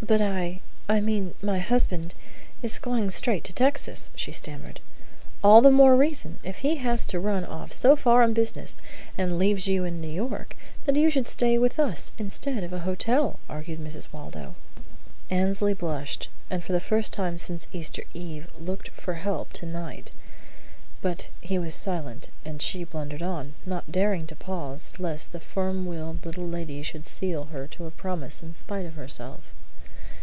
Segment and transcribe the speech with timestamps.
[0.00, 2.14] "But I I mean my husband
[2.62, 4.78] is going straight to Texas," she stammered.
[5.42, 8.80] "All the more reason, if he has to run off so far on business,
[9.18, 10.54] and leaves you in New York,
[10.84, 14.06] that you should stay with us, instead of in a hotel," argued Mrs.
[14.12, 14.54] Waldo.
[15.30, 20.12] Annesley blushed, and for the first time since Easter eve looked for help to Knight.
[21.02, 25.86] But he was silent, and she blundered on, not daring to pause lest the firm
[25.86, 29.40] willed little lady should seal her to a promise in spite of herself.